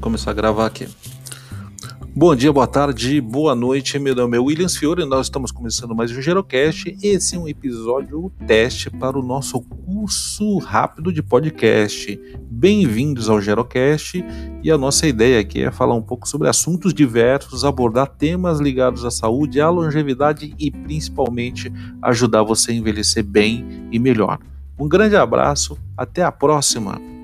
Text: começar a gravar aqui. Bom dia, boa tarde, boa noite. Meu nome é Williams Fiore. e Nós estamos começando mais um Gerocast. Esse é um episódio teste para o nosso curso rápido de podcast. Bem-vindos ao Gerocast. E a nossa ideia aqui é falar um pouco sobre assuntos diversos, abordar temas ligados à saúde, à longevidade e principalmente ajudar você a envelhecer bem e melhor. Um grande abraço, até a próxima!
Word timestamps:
começar 0.00 0.30
a 0.30 0.34
gravar 0.34 0.66
aqui. 0.66 0.88
Bom 2.14 2.34
dia, 2.34 2.52
boa 2.52 2.66
tarde, 2.66 3.20
boa 3.20 3.54
noite. 3.54 3.96
Meu 3.96 4.12
nome 4.12 4.36
é 4.36 4.40
Williams 4.40 4.76
Fiore. 4.76 5.02
e 5.02 5.06
Nós 5.06 5.26
estamos 5.26 5.52
começando 5.52 5.94
mais 5.94 6.10
um 6.10 6.20
Gerocast. 6.20 6.96
Esse 7.00 7.36
é 7.36 7.38
um 7.38 7.46
episódio 7.46 8.32
teste 8.44 8.90
para 8.90 9.16
o 9.16 9.22
nosso 9.22 9.60
curso 9.60 10.58
rápido 10.58 11.12
de 11.12 11.22
podcast. 11.22 12.20
Bem-vindos 12.50 13.30
ao 13.30 13.40
Gerocast. 13.40 14.24
E 14.64 14.70
a 14.70 14.76
nossa 14.76 15.06
ideia 15.06 15.38
aqui 15.38 15.62
é 15.62 15.70
falar 15.70 15.94
um 15.94 16.02
pouco 16.02 16.28
sobre 16.28 16.48
assuntos 16.48 16.92
diversos, 16.92 17.64
abordar 17.64 18.08
temas 18.08 18.58
ligados 18.58 19.04
à 19.04 19.12
saúde, 19.12 19.60
à 19.60 19.70
longevidade 19.70 20.56
e 20.58 20.72
principalmente 20.72 21.72
ajudar 22.02 22.42
você 22.42 22.72
a 22.72 22.74
envelhecer 22.74 23.22
bem 23.22 23.88
e 23.92 23.98
melhor. 24.00 24.40
Um 24.76 24.88
grande 24.88 25.14
abraço, 25.14 25.78
até 25.96 26.24
a 26.24 26.32
próxima! 26.32 27.17